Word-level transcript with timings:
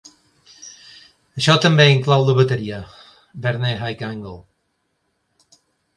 Això 1.41 1.57
també 1.65 1.85
inclou 1.91 2.25
la 2.29 2.35
bateria 2.41 2.79
Verne 3.45 3.73
High 3.77 4.05
Angle. 4.09 4.37